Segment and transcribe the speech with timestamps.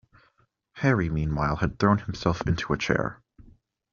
[0.77, 3.21] Harry meanwhile had thrown himself into a chair.